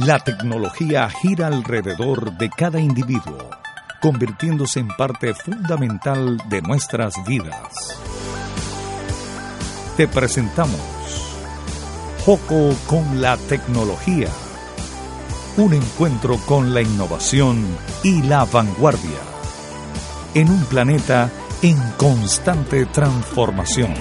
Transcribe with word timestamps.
La 0.00 0.18
tecnología 0.18 1.08
gira 1.08 1.46
alrededor 1.46 2.36
de 2.36 2.50
cada 2.50 2.80
individuo, 2.80 3.48
convirtiéndose 4.02 4.80
en 4.80 4.88
parte 4.88 5.32
fundamental 5.34 6.36
de 6.48 6.60
nuestras 6.62 7.14
vidas. 7.24 7.96
Te 9.96 10.08
presentamos 10.08 10.80
Joco 12.24 12.74
con 12.88 13.22
la 13.22 13.36
tecnología. 13.36 14.26
Un 15.58 15.74
encuentro 15.74 16.38
con 16.38 16.74
la 16.74 16.82
innovación 16.82 17.64
y 18.02 18.20
la 18.22 18.46
vanguardia. 18.46 19.20
En 20.34 20.50
un 20.50 20.64
planeta 20.64 21.30
en 21.62 21.78
constante 21.96 22.84
transformación. 22.86 23.94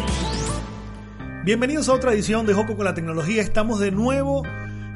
Bienvenidos 1.45 1.87
a 1.87 1.93
otra 1.93 2.13
edición 2.13 2.47
de 2.47 2.55
Joco 2.55 2.75
con 2.75 2.85
la 2.85 2.95
tecnología. 2.95 3.43
Estamos 3.43 3.79
de 3.79 3.91
nuevo 3.91 4.41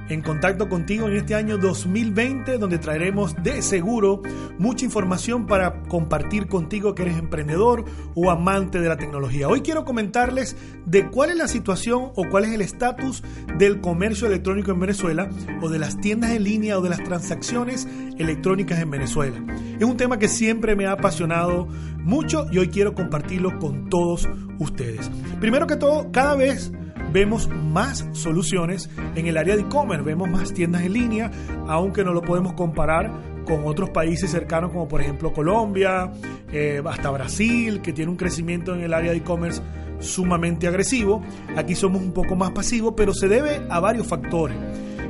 en 0.09 0.21
contacto 0.21 0.69
contigo 0.69 1.07
en 1.07 1.15
este 1.17 1.35
año 1.35 1.57
2020 1.57 2.57
donde 2.57 2.77
traeremos 2.77 3.35
de 3.43 3.61
seguro 3.61 4.21
mucha 4.57 4.85
información 4.85 5.45
para 5.45 5.83
compartir 5.83 6.47
contigo 6.47 6.95
que 6.95 7.03
eres 7.03 7.17
emprendedor 7.17 7.85
o 8.15 8.31
amante 8.31 8.79
de 8.79 8.87
la 8.87 8.97
tecnología. 8.97 9.47
Hoy 9.47 9.61
quiero 9.61 9.85
comentarles 9.85 10.55
de 10.85 11.09
cuál 11.09 11.31
es 11.31 11.37
la 11.37 11.47
situación 11.47 12.11
o 12.15 12.25
cuál 12.29 12.45
es 12.45 12.51
el 12.51 12.61
estatus 12.61 13.23
del 13.57 13.81
comercio 13.81 14.27
electrónico 14.27 14.71
en 14.71 14.79
Venezuela 14.79 15.29
o 15.61 15.69
de 15.69 15.79
las 15.79 15.99
tiendas 15.99 16.31
en 16.31 16.43
línea 16.43 16.77
o 16.77 16.81
de 16.81 16.89
las 16.89 17.03
transacciones 17.03 17.87
electrónicas 18.17 18.79
en 18.79 18.89
Venezuela. 18.89 19.43
Es 19.77 19.83
un 19.83 19.97
tema 19.97 20.19
que 20.19 20.27
siempre 20.27 20.75
me 20.75 20.85
ha 20.85 20.93
apasionado 20.93 21.67
mucho 22.03 22.47
y 22.51 22.57
hoy 22.57 22.69
quiero 22.69 22.93
compartirlo 22.93 23.59
con 23.59 23.89
todos 23.89 24.27
ustedes. 24.59 25.11
Primero 25.39 25.67
que 25.67 25.75
todo, 25.75 26.11
cada 26.11 26.35
vez 26.35 26.71
vemos 27.11 27.49
más 27.49 28.05
soluciones 28.13 28.89
en 29.15 29.27
el 29.27 29.37
área 29.37 29.55
de 29.55 29.63
e-commerce, 29.63 30.03
vemos 30.03 30.29
más 30.29 30.53
tiendas 30.53 30.83
en 30.83 30.93
línea, 30.93 31.31
aunque 31.67 32.03
no 32.03 32.13
lo 32.13 32.21
podemos 32.21 32.53
comparar 32.53 33.11
con 33.45 33.65
otros 33.65 33.89
países 33.91 34.29
cercanos 34.29 34.71
como 34.71 34.87
por 34.87 35.01
ejemplo 35.01 35.31
Colombia, 35.31 36.11
eh, 36.51 36.81
hasta 36.85 37.09
Brasil, 37.09 37.81
que 37.81 37.93
tiene 37.93 38.11
un 38.11 38.17
crecimiento 38.17 38.75
en 38.75 38.81
el 38.81 38.93
área 38.93 39.11
de 39.11 39.17
e-commerce 39.17 39.61
sumamente 39.99 40.67
agresivo. 40.67 41.23
Aquí 41.55 41.75
somos 41.75 42.01
un 42.01 42.11
poco 42.11 42.35
más 42.35 42.51
pasivos, 42.51 42.93
pero 42.95 43.13
se 43.13 43.27
debe 43.27 43.61
a 43.69 43.79
varios 43.79 44.05
factores. 44.07 44.57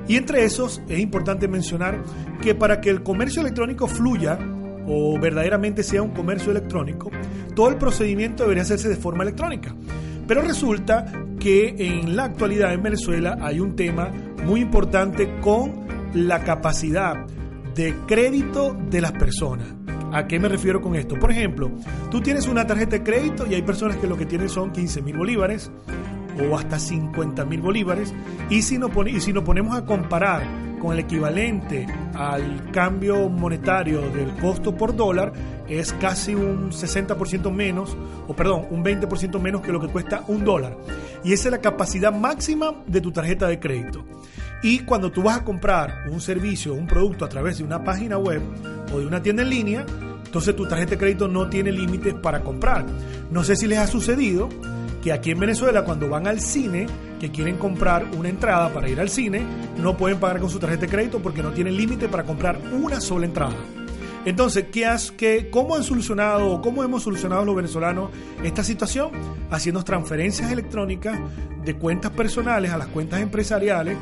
Y 0.08 0.16
entre 0.16 0.45
esos 0.45 0.81
es 0.88 1.00
importante 1.00 1.48
mencionar 1.48 2.02
que 2.42 2.56
para 2.56 2.80
que 2.80 2.90
el 2.90 3.03
comercio 3.03 3.42
electrónico 3.42 3.88
fluya 3.88 4.40
o 4.88 5.20
verdaderamente 5.20 5.84
sea 5.84 6.02
un 6.02 6.12
comercio 6.12 6.52
electrónico, 6.52 7.12
todo 7.56 7.70
el 7.70 7.75
procedimiento 7.75 8.44
debería 8.44 8.64
hacerse 8.64 8.88
de 8.88 8.95
forma 8.95 9.23
electrónica. 9.23 9.75
Pero 10.28 10.42
resulta 10.42 11.06
que 11.39 11.75
en 11.78 12.16
la 12.16 12.25
actualidad 12.25 12.73
en 12.73 12.83
Venezuela 12.83 13.38
hay 13.42 13.59
un 13.59 13.75
tema 13.75 14.11
muy 14.45 14.61
importante 14.61 15.39
con 15.39 15.88
la 16.14 16.44
capacidad 16.44 17.25
de 17.75 17.95
crédito 18.08 18.75
de 18.89 19.02
las 19.02 19.14
personas. 19.14 19.67
¿A 20.11 20.28
qué 20.28 20.39
me 20.39 20.47
refiero 20.47 20.81
con 20.81 20.95
esto? 20.95 21.16
Por 21.19 21.31
ejemplo, 21.31 21.72
tú 22.09 22.22
tienes 22.22 22.47
una 22.47 22.66
tarjeta 22.66 22.97
de 22.97 23.03
crédito 23.03 23.46
y 23.46 23.53
hay 23.56 23.62
personas 23.62 23.97
que 23.97 24.07
lo 24.07 24.18
que 24.18 24.25
tienen 24.25 24.50
son 24.50 24.72
15 24.72 25.02
mil 25.02 25.18
bolívares 25.18 25.69
o 26.40 26.57
hasta 26.57 26.79
50 26.79 27.46
mil 27.46 27.62
bolívares. 27.62 28.13
Y 28.50 28.62
si, 28.62 28.78
nos 28.78 28.91
ponemos 28.91 29.78
a 29.78 29.85
comparar 29.85 30.44
con 30.80 30.94
el 30.94 31.00
equivalente 31.00 31.88
al 32.14 32.72
cambio 32.72 33.30
monetario 33.30 34.02
del 34.10 34.34
costo 34.36 34.76
por 34.76 34.96
dólar, 34.96 35.34
es 35.68 35.94
casi 35.94 36.36
un 36.36 36.72
60% 36.72 37.52
menos, 37.52 37.98
o 38.28 38.36
perdón, 38.36 38.68
un 38.70 38.84
20% 38.84 39.40
menos 39.40 39.62
que 39.62 39.72
lo 39.72 39.80
que 39.80 39.88
cuesta 39.88 40.24
un 40.28 40.46
dólar. 40.46 40.78
Y 41.24 41.34
esa 41.34 41.50
es 41.50 41.52
la 41.52 41.62
capacidad 41.62 42.14
máxima 42.14 42.74
de 42.88 43.02
tu 43.02 43.12
tarjeta 43.12 43.48
de 43.48 43.60
crédito. 43.60 44.06
Y 44.64 44.80
cuando 44.80 45.12
tú 45.12 45.24
vas 45.24 45.38
a 45.38 45.44
comprar 45.44 46.06
un 46.10 46.20
servicio 46.20 46.74
o 46.74 46.76
un 46.76 46.88
producto 46.88 47.26
a 47.26 47.30
través 47.30 47.59
de 47.59 47.64
una 47.64 47.84
página 47.84 48.18
web 48.18 48.42
o 48.94 49.00
de 49.00 49.06
una 49.06 49.22
tienda 49.22 49.44
en 49.44 49.50
línea, 49.50 49.86
entonces 50.26 50.56
tu 50.56 50.68
tarjeta 50.68 50.92
de 50.92 50.98
crédito 50.98 51.28
no 51.28 51.48
tiene 51.50 51.72
límites 51.72 52.14
para 52.16 52.42
comprar. 52.42 52.86
No 53.32 53.44
sé 53.44 53.56
si 53.56 53.68
les 53.68 53.80
ha 53.80 53.88
sucedido 53.88 54.50
que 55.04 55.12
aquí 55.14 55.32
en 55.32 55.40
Venezuela 55.40 55.86
cuando 55.86 56.09
van 56.09 56.28
al 56.28 56.40
cine, 56.40 56.88
que 57.19 57.31
quieren 57.31 57.57
comprar 57.57 58.05
una 58.17 58.29
entrada 58.29 58.73
para 58.73 58.89
ir 58.89 59.00
al 59.00 59.09
cine, 59.09 59.41
no 59.78 59.97
pueden 59.97 60.19
pagar 60.19 60.39
con 60.39 60.50
su 60.50 60.59
tarjeta 60.59 60.81
de 60.81 60.91
crédito 60.91 61.19
porque 61.19 61.44
no 61.44 61.51
tienen 61.51 61.75
límite 61.75 62.07
para 62.07 62.23
comprar 62.23 62.59
una 62.72 63.01
sola 63.01 63.25
entrada. 63.25 63.55
Entonces, 64.25 64.66
¿qué 64.72 64.85
has, 64.85 65.11
qué, 65.11 65.50
¿cómo 65.50 65.75
han 65.75 65.83
solucionado 65.83 66.51
o 66.51 66.61
cómo 66.61 66.83
hemos 66.83 67.03
solucionado 67.03 67.45
los 67.45 67.55
venezolanos 67.55 68.11
esta 68.44 68.63
situación? 68.63 69.11
Haciendo 69.50 69.83
transferencias 69.83 70.51
electrónicas 70.51 71.17
de 71.63 71.75
cuentas 71.75 72.11
personales 72.11 72.72
a 72.72 72.78
las 72.78 72.88
cuentas 72.88 73.22
empresariales 73.22 73.97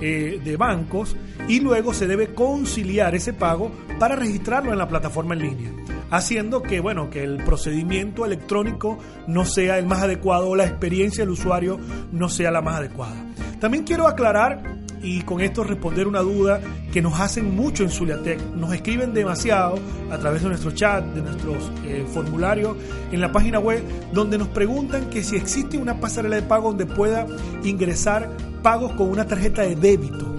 eh, 0.00 0.40
de 0.42 0.56
bancos 0.56 1.16
y 1.48 1.60
luego 1.60 1.92
se 1.92 2.06
debe 2.06 2.34
conciliar 2.34 3.14
ese 3.14 3.32
pago 3.32 3.70
para 3.98 4.16
registrarlo 4.16 4.72
en 4.72 4.78
la 4.78 4.88
plataforma 4.88 5.34
en 5.34 5.40
línea 5.40 5.72
haciendo 6.10 6.62
que 6.62 6.80
bueno 6.80 7.10
que 7.10 7.22
el 7.22 7.38
procedimiento 7.44 8.24
electrónico 8.24 8.98
no 9.26 9.44
sea 9.44 9.78
el 9.78 9.86
más 9.86 10.02
adecuado 10.02 10.48
o 10.48 10.56
la 10.56 10.64
experiencia 10.64 11.22
del 11.24 11.32
usuario 11.32 11.78
no 12.12 12.28
sea 12.28 12.50
la 12.50 12.62
más 12.62 12.76
adecuada. 12.76 13.14
También 13.60 13.84
quiero 13.84 14.06
aclarar 14.06 14.77
y 15.02 15.22
con 15.22 15.40
esto 15.40 15.64
responder 15.64 16.06
una 16.06 16.20
duda 16.20 16.60
que 16.92 17.02
nos 17.02 17.18
hacen 17.20 17.54
mucho 17.54 17.82
en 17.82 17.90
Zuliatec. 17.90 18.40
Nos 18.54 18.72
escriben 18.72 19.12
demasiado 19.12 19.78
a 20.10 20.18
través 20.18 20.42
de 20.42 20.48
nuestro 20.48 20.70
chat, 20.72 21.04
de 21.04 21.22
nuestros 21.22 21.70
eh, 21.84 22.04
formularios 22.12 22.76
en 23.12 23.20
la 23.20 23.30
página 23.32 23.58
web, 23.58 23.82
donde 24.12 24.38
nos 24.38 24.48
preguntan 24.48 25.08
que 25.10 25.22
si 25.22 25.36
existe 25.36 25.78
una 25.78 26.00
pasarela 26.00 26.36
de 26.36 26.42
pago 26.42 26.68
donde 26.68 26.86
pueda 26.86 27.26
ingresar 27.64 28.30
pagos 28.62 28.92
con 28.92 29.08
una 29.08 29.26
tarjeta 29.26 29.62
de 29.62 29.76
débito. 29.76 30.34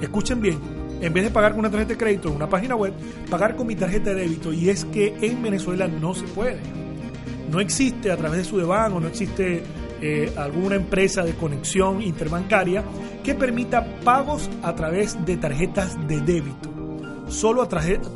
Escuchen 0.00 0.40
bien, 0.40 0.58
en 1.00 1.12
vez 1.12 1.24
de 1.24 1.30
pagar 1.30 1.52
con 1.52 1.60
una 1.60 1.70
tarjeta 1.70 1.90
de 1.90 1.98
crédito 1.98 2.28
en 2.28 2.36
una 2.36 2.48
página 2.48 2.74
web, 2.74 2.92
pagar 3.30 3.56
con 3.56 3.66
mi 3.66 3.76
tarjeta 3.76 4.10
de 4.10 4.22
débito. 4.22 4.52
Y 4.52 4.68
es 4.68 4.84
que 4.86 5.14
en 5.20 5.42
Venezuela 5.42 5.88
no 5.88 6.14
se 6.14 6.24
puede. 6.24 6.58
No 7.50 7.60
existe 7.60 8.10
a 8.10 8.16
través 8.16 8.38
de 8.38 8.44
su 8.44 8.56
o 8.56 9.00
no 9.00 9.06
existe 9.06 9.62
eh, 10.00 10.32
alguna 10.36 10.76
empresa 10.76 11.22
de 11.22 11.34
conexión 11.34 12.02
interbancaria 12.02 12.84
que 13.24 13.34
permita 13.34 13.84
pagos 14.04 14.50
a 14.62 14.74
través 14.74 15.24
de 15.24 15.36
tarjetas 15.36 15.96
de 16.06 16.20
débito, 16.20 16.70
solo 17.28 17.62
a, 17.62 17.68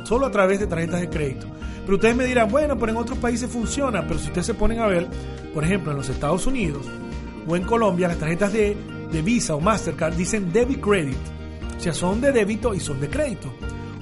solo 0.05 0.25
a 0.25 0.31
través 0.31 0.59
de 0.59 0.67
tarjetas 0.67 1.01
de 1.01 1.09
crédito. 1.09 1.47
Pero 1.83 1.95
ustedes 1.95 2.15
me 2.15 2.25
dirán, 2.25 2.49
bueno, 2.49 2.77
pero 2.77 2.91
en 2.91 2.97
otros 2.97 3.17
países 3.17 3.49
funciona, 3.49 4.05
pero 4.07 4.19
si 4.19 4.27
ustedes 4.27 4.45
se 4.45 4.53
ponen 4.53 4.79
a 4.79 4.87
ver, 4.87 5.07
por 5.53 5.63
ejemplo, 5.63 5.91
en 5.91 5.97
los 5.97 6.09
Estados 6.09 6.45
Unidos 6.45 6.85
o 7.47 7.55
en 7.55 7.63
Colombia, 7.63 8.07
las 8.07 8.17
tarjetas 8.17 8.53
de, 8.53 8.77
de 9.11 9.21
Visa 9.21 9.55
o 9.55 9.59
Mastercard 9.59 10.15
dicen 10.15 10.51
debit 10.53 10.79
credit, 10.79 11.17
o 11.77 11.79
sea, 11.79 11.93
son 11.93 12.21
de 12.21 12.31
débito 12.31 12.75
y 12.75 12.79
son 12.79 12.99
de 12.99 13.09
crédito, 13.09 13.51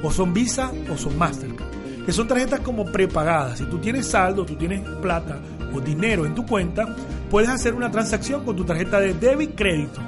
o 0.03 0.11
son 0.11 0.33
Visa 0.33 0.71
o 0.91 0.97
son 0.97 1.17
Mastercard, 1.17 1.69
que 2.05 2.11
son 2.11 2.27
tarjetas 2.27 2.59
como 2.59 2.83
prepagadas. 2.83 3.59
Si 3.59 3.65
tú 3.65 3.77
tienes 3.77 4.05
saldo, 4.05 4.45
tú 4.45 4.55
tienes 4.55 4.81
plata 5.01 5.39
o 5.73 5.81
dinero 5.81 6.25
en 6.25 6.35
tu 6.35 6.45
cuenta, 6.45 6.95
puedes 7.29 7.49
hacer 7.49 7.73
una 7.73 7.91
transacción 7.91 8.43
con 8.43 8.55
tu 8.55 8.65
tarjeta 8.65 8.99
de 8.99 9.13
débito 9.13 9.55
crédito 9.55 10.01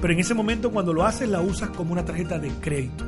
pero 0.00 0.12
en 0.12 0.20
ese 0.20 0.34
momento 0.34 0.70
cuando 0.70 0.92
lo 0.92 1.04
haces 1.04 1.28
la 1.28 1.40
usas 1.40 1.70
como 1.70 1.92
una 1.92 2.04
tarjeta 2.04 2.38
de 2.38 2.50
crédito. 2.60 3.04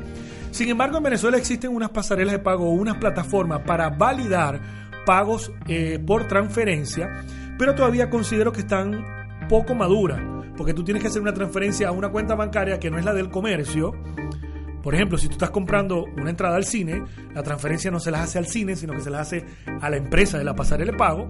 Sin 0.51 0.69
embargo, 0.69 0.97
en 0.97 1.03
Venezuela 1.03 1.37
existen 1.37 1.73
unas 1.73 1.89
pasarelas 1.89 2.33
de 2.33 2.39
pago 2.39 2.65
o 2.65 2.71
unas 2.71 2.97
plataformas 2.97 3.61
para 3.61 3.89
validar 3.89 4.59
pagos 5.05 5.51
eh, 5.67 5.99
por 6.05 6.27
transferencia, 6.27 7.23
pero 7.57 7.73
todavía 7.73 8.09
considero 8.09 8.51
que 8.51 8.61
están 8.61 9.05
poco 9.47 9.73
maduras, 9.73 10.21
porque 10.57 10.73
tú 10.73 10.83
tienes 10.83 11.01
que 11.01 11.07
hacer 11.07 11.21
una 11.21 11.33
transferencia 11.33 11.87
a 11.87 11.91
una 11.91 12.09
cuenta 12.09 12.35
bancaria 12.35 12.79
que 12.79 12.91
no 12.91 12.99
es 12.99 13.05
la 13.05 13.13
del 13.13 13.29
comercio, 13.29 13.93
por 14.83 14.95
ejemplo, 14.95 15.17
si 15.17 15.27
tú 15.27 15.33
estás 15.33 15.51
comprando 15.51 16.05
una 16.17 16.29
entrada 16.29 16.55
al 16.55 16.65
cine, 16.65 17.03
la 17.33 17.43
transferencia 17.43 17.91
no 17.91 17.99
se 17.99 18.11
la 18.11 18.23
hace 18.23 18.39
al 18.39 18.47
cine, 18.47 18.75
sino 18.75 18.93
que 18.93 19.01
se 19.01 19.09
la 19.09 19.21
hace 19.21 19.45
a 19.79 19.89
la 19.89 19.97
empresa 19.97 20.37
de 20.37 20.43
la 20.43 20.55
pasarela 20.55 20.91
de 20.91 20.97
pago. 20.97 21.29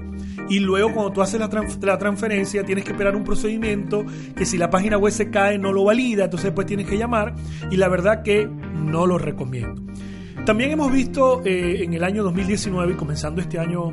Y 0.50 0.59
luego 0.59 0.94
cuando 0.94 1.12
tú 1.12 1.21
haces 1.21 1.39
la, 1.39 1.50
la, 1.81 1.98
transferencia, 1.98 2.63
tienes 2.63 2.86
que 2.86 2.92
esperar 2.92 3.15
un 3.15 3.24
procedimiento 3.24 4.06
que 4.36 4.45
si 4.45 4.57
la 4.57 4.69
página 4.69 4.98
web 4.98 5.12
se 5.12 5.30
cae 5.30 5.57
no 5.57 5.74
lo 5.74 5.83
valida, 5.83 6.25
entonces 6.25 6.45
después 6.45 6.65
tienes 6.68 6.88
que 6.88 6.98
llamar. 6.98 7.36
Y 7.69 7.77
la 7.77 7.89
verdad 7.89 8.24
que 8.24 8.48
no 8.48 9.06
lo 9.06 9.18
recomiendo. 9.18 9.81
También 10.45 10.71
hemos 10.71 10.92
visto 10.92 11.42
eh, 11.45 11.83
en 11.83 11.94
el 11.94 12.04
año 12.04 12.24
2019 12.24 12.94
y 12.94 12.95
comenzando 12.95 13.42
este 13.42 13.59
año 13.59 13.92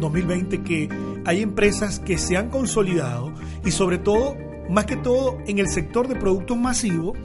2020 0.00 0.62
que 0.62 0.88
hay 1.24 1.42
empresas 1.42 2.00
que 2.00 2.16
se 2.16 2.36
han 2.36 2.48
consolidado 2.48 3.32
y 3.64 3.70
sobre 3.70 3.98
todo 3.98 4.36
más 4.70 4.86
que 4.86 4.96
todo 4.96 5.38
en 5.46 5.58
el 5.58 5.68
sector 5.68 6.08
de 6.08 6.16
productos 6.16 6.56
masivos 6.56 7.18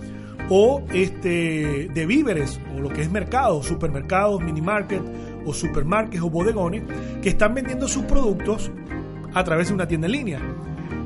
o 0.49 0.83
este, 0.93 1.89
de 1.93 2.05
víveres, 2.05 2.59
o 2.75 2.79
lo 2.79 2.89
que 2.89 3.01
es 3.01 3.11
mercado, 3.11 3.63
supermercados, 3.63 4.41
mini 4.41 4.61
market 4.61 5.01
o 5.45 5.53
supermarkets 5.53 6.23
o 6.23 6.29
bodegones, 6.29 6.83
que 7.21 7.29
están 7.29 7.53
vendiendo 7.53 7.87
sus 7.87 8.03
productos 8.03 8.71
a 9.33 9.43
través 9.43 9.69
de 9.69 9.73
una 9.73 9.87
tienda 9.87 10.07
en 10.07 10.11
línea. 10.11 10.39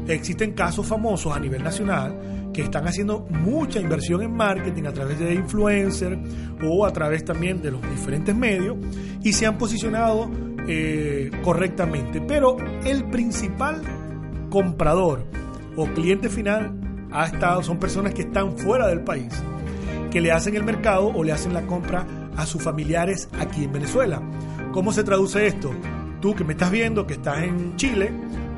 Existen 0.08 0.54
casos 0.54 0.86
famosos 0.86 1.36
a 1.36 1.40
nivel 1.40 1.64
nacional 1.64 2.50
que 2.54 2.62
están 2.62 2.88
haciendo 2.88 3.28
mucha 3.30 3.80
inversión 3.80 4.22
en 4.22 4.34
marketing 4.34 4.84
a 4.86 4.94
través 4.94 5.20
de 5.20 5.34
influencers 5.34 6.18
o 6.64 6.86
a 6.86 6.94
través 6.94 7.24
también 7.26 7.62
de 7.62 7.72
los 7.72 7.82
diferentes 7.90 8.36
medios 8.36 8.78
y 9.22 9.34
se 9.34 9.46
han 9.46 9.58
posicionado 9.58 10.32
eh, 10.68 11.30
correctamente. 11.44 12.22
Pero 12.22 12.58
el 12.86 13.06
principal 13.10 13.82
comprador 14.50 15.26
o 15.76 15.86
cliente 15.88 16.30
final 16.30 16.87
ha 17.12 17.26
estado, 17.26 17.64
son 17.64 17.78
personas 17.78 18.14
que 18.14 18.24
están 18.24 18.58
fuera 18.58 18.88
del 18.88 19.02
país, 19.02 19.34
que 20.12 20.22
le 20.22 20.32
hacen 20.32 20.56
el 20.56 20.64
mercado 20.64 21.08
o 21.08 21.24
le 21.24 21.32
hacen 21.32 21.54
la 21.54 21.64
compra 21.64 22.06
a 22.36 22.46
sus 22.46 22.62
familiares 22.62 23.30
aquí 23.40 23.64
en 23.64 23.74
Venezuela. 23.74 24.22
¿Cómo 24.72 24.92
se 24.92 25.04
traduce 25.04 25.48
esto? 25.48 25.72
Tú 26.22 26.36
que 26.36 26.44
me 26.44 26.54
estás 26.54 26.72
viendo, 26.72 27.06
que 27.06 27.14
estás 27.14 27.44
en 27.44 27.76
Chile, 27.76 28.12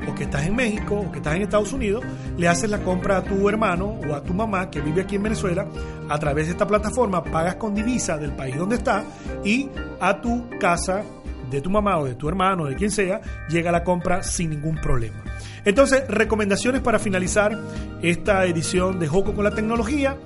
o 0.08 0.14
que 0.14 0.24
estás 0.24 0.46
en 0.46 0.56
México, 0.56 0.96
o 0.96 1.12
que 1.12 1.18
estás 1.18 1.36
en 1.36 1.42
Estados 1.42 1.72
Unidos, 1.72 2.04
le 2.36 2.48
haces 2.48 2.70
la 2.70 2.82
compra 2.82 3.18
a 3.18 3.24
tu 3.24 3.48
hermano 3.48 4.00
o 4.08 4.14
a 4.14 4.22
tu 4.22 4.34
mamá 4.34 4.70
que 4.70 4.80
vive 4.80 5.02
aquí 5.02 5.16
en 5.16 5.22
Venezuela, 5.22 5.66
a 6.08 6.18
través 6.18 6.46
de 6.46 6.52
esta 6.52 6.66
plataforma 6.66 7.22
pagas 7.22 7.56
con 7.56 7.74
divisa 7.74 8.16
del 8.16 8.32
país 8.32 8.56
donde 8.56 8.76
está 8.76 9.04
y 9.44 9.68
a 10.00 10.20
tu 10.20 10.48
casa 10.58 11.02
de 11.50 11.60
tu 11.60 11.70
mamá 11.70 11.98
o 11.98 12.04
de 12.04 12.14
tu 12.14 12.28
hermano, 12.28 12.66
de 12.66 12.76
quien 12.76 12.90
sea, 12.90 13.20
llega 13.48 13.72
la 13.72 13.84
compra 13.84 14.22
sin 14.22 14.50
ningún 14.50 14.76
problema. 14.76 15.22
Entonces, 15.64 16.06
recomendaciones 16.08 16.80
para 16.80 16.98
finalizar 16.98 17.58
esta 18.02 18.44
edición 18.46 18.98
de 18.98 19.08
Joco 19.08 19.34
con 19.34 19.44
la 19.44 19.54
tecnología. 19.54 20.16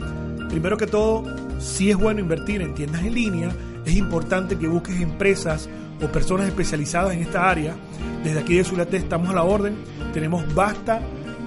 Primero 0.48 0.76
que 0.76 0.86
todo, 0.86 1.24
si 1.58 1.90
es 1.90 1.96
bueno 1.96 2.20
invertir 2.20 2.62
en 2.62 2.74
tiendas 2.74 3.02
en 3.02 3.14
línea, 3.14 3.50
es 3.84 3.96
importante 3.96 4.56
que 4.56 4.68
busques 4.68 5.00
empresas 5.00 5.68
o 6.02 6.06
personas 6.08 6.46
especializadas 6.46 7.14
en 7.14 7.20
esta 7.20 7.50
área. 7.50 7.74
Desde 8.22 8.40
aquí 8.40 8.56
de 8.56 8.64
Zulate 8.64 8.96
estamos 8.96 9.28
a 9.28 9.34
la 9.34 9.42
orden, 9.42 9.76
tenemos 10.12 10.54
vasta 10.54 11.00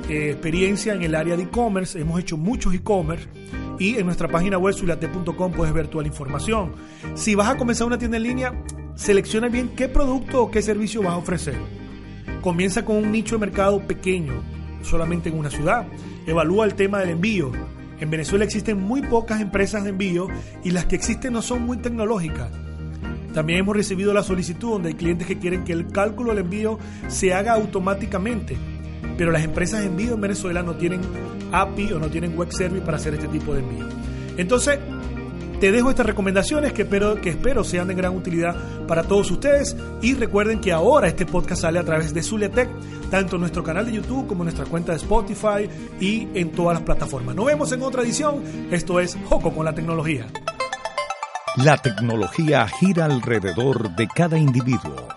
eh, 0.10 0.32
experiencia 0.32 0.94
en 0.94 1.04
el 1.04 1.16
área 1.16 1.36
de 1.36 1.44
e-commerce, 1.44 2.00
hemos 2.00 2.20
hecho 2.20 2.38
muchos 2.38 2.74
e-commerce 2.74 3.28
y 3.80 3.96
en 3.96 4.06
nuestra 4.06 4.28
página 4.28 4.58
web 4.58 4.74
zulate.com 4.74 5.52
puedes 5.52 5.74
ver 5.74 5.88
toda 5.88 6.04
la 6.04 6.08
información. 6.08 6.74
Si 7.16 7.36
vas 7.36 7.50
a 7.50 7.58
comenzar 7.58 7.88
una 7.88 7.98
tienda 7.98 8.18
en 8.18 8.24
línea, 8.24 8.54
selecciona 8.98 9.48
bien 9.48 9.70
qué 9.70 9.88
producto 9.88 10.44
o 10.44 10.52
qué 10.52 10.62
servicio 10.62 11.02
vas 11.02 11.14
a 11.14 11.18
ofrecer. 11.18 11.56
Comienza 12.42 12.84
con 12.84 12.98
un 12.98 13.12
nicho 13.12 13.36
de 13.36 13.40
mercado 13.40 13.80
pequeño, 13.80 14.44
solamente 14.82 15.30
en 15.30 15.38
una 15.38 15.50
ciudad. 15.50 15.88
Evalúa 16.26 16.66
el 16.66 16.74
tema 16.74 17.00
del 17.00 17.12
envío. 17.12 17.52
En 18.00 18.10
Venezuela 18.10 18.44
existen 18.44 18.82
muy 18.82 19.02
pocas 19.04 19.40
empresas 19.40 19.84
de 19.84 19.92
envío 19.92 20.28
y 20.64 20.72
las 20.72 20.86
que 20.86 20.96
existen 20.96 21.34
no 21.34 21.42
son 21.42 21.62
muy 21.62 21.78
tecnológicas. 21.78 22.50
También 23.34 23.60
hemos 23.60 23.76
recibido 23.76 24.14
la 24.14 24.24
solicitud 24.24 24.72
donde 24.72 24.90
hay 24.90 24.96
clientes 24.96 25.28
que 25.28 25.38
quieren 25.38 25.64
que 25.64 25.74
el 25.74 25.88
cálculo 25.92 26.32
del 26.32 26.40
envío 26.40 26.80
se 27.08 27.34
haga 27.34 27.54
automáticamente, 27.54 28.58
pero 29.16 29.32
las 29.32 29.44
empresas 29.44 29.82
de 29.82 29.88
envío 29.88 30.16
en 30.16 30.22
Venezuela 30.22 30.64
no 30.64 30.76
tienen 30.76 31.02
API 31.52 31.94
o 31.94 32.00
no 32.00 32.08
tienen 32.08 32.36
web 32.36 32.52
service 32.52 32.84
para 32.84 32.98
hacer 32.98 33.14
este 33.14 33.28
tipo 33.28 33.54
de 33.54 33.60
envío. 33.60 33.86
Entonces, 34.38 34.80
te 35.60 35.72
dejo 35.72 35.90
estas 35.90 36.06
recomendaciones 36.06 36.74
que 36.74 36.84
espero, 36.84 37.20
que 37.20 37.30
espero 37.30 37.64
sean 37.64 37.88
de 37.88 37.96
gran 37.96 38.16
utilidad 38.16 38.56
para 38.88 39.04
todos 39.04 39.32
ustedes 39.32 39.76
y 40.02 40.14
recuerden 40.14 40.60
que 40.60 40.72
ahora 40.72 41.08
este 41.08 41.26
podcast 41.26 41.62
sale 41.62 41.80
a 41.80 41.84
través 41.84 42.14
de 42.14 42.22
Zuliatech, 42.22 42.70
tanto 43.10 43.36
en 43.36 43.42
nuestro 43.42 43.64
canal 43.64 43.86
de 43.86 43.94
YouTube 43.94 44.28
como 44.28 44.44
en 44.44 44.46
nuestra 44.46 44.66
cuenta 44.66 44.92
de 44.92 44.98
Spotify 44.98 45.70
y 46.00 46.28
en 46.34 46.52
todas 46.52 46.76
las 46.76 46.84
plataformas. 46.84 47.36
Nos 47.36 47.46
vemos 47.46 47.72
en 47.72 47.82
otra 47.82 48.04
edición. 48.04 48.44
Esto 48.72 49.00
es 49.00 49.18
Joco 49.26 49.52
con 49.52 49.66
la 49.66 49.74
tecnología. 49.74 50.28
La 51.56 51.78
tecnología 51.78 52.68
gira 52.68 53.06
alrededor 53.06 53.96
de 53.96 54.08
cada 54.08 54.38
individuo, 54.38 55.08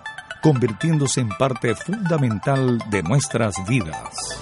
convirtiéndose 0.42 1.20
en 1.20 1.28
parte 1.28 1.74
fundamental 1.74 2.78
de 2.90 3.02
nuestras 3.02 3.54
vidas. 3.68 4.40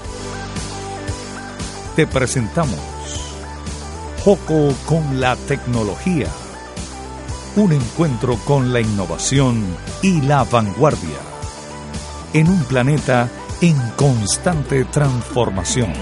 Te 1.97 2.07
presentamos 2.07 2.98
Joco 4.25 4.75
con 4.85 5.21
la 5.21 5.37
tecnología. 5.37 6.27
Un 7.57 7.73
encuentro 7.73 8.37
con 8.45 8.73
la 8.73 8.81
innovación 8.81 9.65
y 10.03 10.21
la 10.23 10.45
vanguardia. 10.45 11.19
En 12.33 12.49
un 12.49 12.63
planeta 12.65 13.29
en 13.61 13.77
constante 13.97 14.85
transformación. 14.85 15.93